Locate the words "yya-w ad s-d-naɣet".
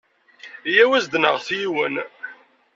0.71-1.47